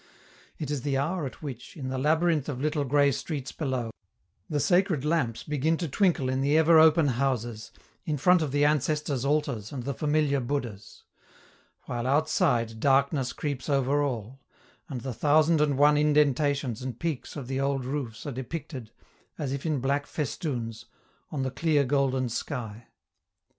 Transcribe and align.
It 0.57 0.71
is 0.71 0.81
the 0.81 0.97
hour 0.97 1.27
at 1.27 1.43
which, 1.43 1.77
in 1.77 1.89
the 1.89 1.99
labyrinth 1.99 2.49
of 2.49 2.59
little 2.59 2.85
gray 2.85 3.11
streets 3.11 3.51
below, 3.51 3.91
the 4.49 4.59
sacred 4.59 5.05
lamps 5.05 5.43
begin 5.43 5.77
to 5.77 5.87
twinkle 5.87 6.27
in 6.27 6.41
the 6.41 6.57
ever 6.57 6.79
open 6.79 7.07
houses, 7.09 7.71
in 8.03 8.17
front 8.17 8.41
of 8.41 8.51
the 8.51 8.65
ancestor's 8.65 9.23
altars 9.23 9.71
and 9.71 9.83
the 9.83 9.93
familiar 9.93 10.39
Buddhas; 10.39 11.03
while, 11.83 12.07
outside, 12.07 12.79
darkness 12.79 13.31
creeps 13.31 13.69
over 13.69 14.01
all, 14.01 14.41
and 14.89 15.01
the 15.01 15.13
thousand 15.13 15.61
and 15.61 15.77
one 15.77 15.97
indentations 15.97 16.81
and 16.81 16.99
peaks 16.99 17.35
of 17.35 17.47
the 17.47 17.59
old 17.59 17.85
roofs 17.85 18.25
are 18.25 18.31
depicted, 18.31 18.89
as 19.37 19.53
if 19.53 19.67
in 19.67 19.79
black 19.81 20.07
festoons, 20.07 20.85
on 21.29 21.43
the 21.43 21.51
clear 21.51 21.83
golden 21.83 22.27
sky. 22.27 22.87